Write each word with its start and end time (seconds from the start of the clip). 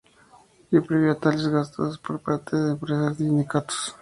Y 0.71 0.79
prohibía 0.81 1.13
tales 1.13 1.47
gastos 1.47 1.99
por 1.99 2.19
parte 2.21 2.57
de 2.57 2.71
empresas 2.71 3.19
y 3.19 3.23
sindicatos. 3.25 3.95